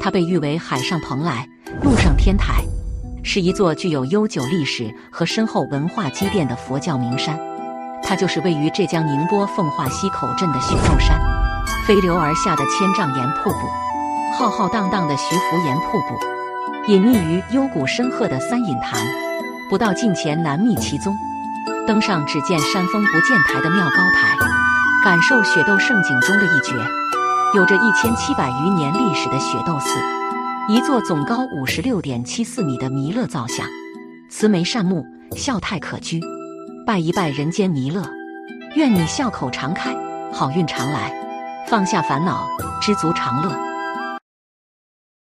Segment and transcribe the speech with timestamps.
[0.00, 1.46] 它被誉为海上蓬莱，
[1.82, 2.64] 陆上天台，
[3.22, 7.38] 是一座具有悠久历史和深厚文化积淀的佛教名山。
[8.02, 11.20] 它就是位于浙江宁波奉化溪口镇的雪窦山，
[11.86, 13.58] 飞流而下的千丈岩瀑布，
[14.38, 18.98] 浩浩荡荡的徐福岩瀑布，隐匿于幽谷深壑的三隐潭，
[19.68, 21.14] 不到近前难觅其踪。
[21.86, 24.34] 登上只见山峰不见台的妙高台，
[25.04, 26.74] 感受雪窦胜景中的一绝。
[27.52, 29.98] 有着一千七百余年历史的雪窦寺，
[30.68, 33.66] 一座总高五十六点七四米的弥勒造像，
[34.28, 36.20] 慈眉善目，笑态可掬。
[36.86, 38.04] 拜一拜人间弥勒，
[38.76, 39.92] 愿你笑口常开，
[40.32, 41.12] 好运常来，
[41.66, 42.46] 放下烦恼，
[42.80, 43.69] 知足常乐。